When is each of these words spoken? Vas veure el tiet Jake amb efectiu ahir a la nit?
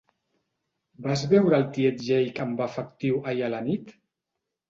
Vas 1.07 1.25
veure 1.33 1.57
el 1.57 1.67
tiet 1.75 2.01
Jake 2.07 2.43
amb 2.45 2.63
efectiu 2.67 3.19
ahir 3.33 3.45
a 3.49 3.51
la 3.57 3.63
nit? 3.67 3.93